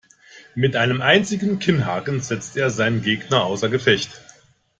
Mit 0.55 0.75
einem 0.75 0.99
einzigen 1.03 1.59
Kinnhaken 1.59 2.21
setzte 2.21 2.59
er 2.61 2.71
seinen 2.71 3.03
Gegner 3.03 3.43
außer 3.45 3.69
Gefecht. 3.69 4.19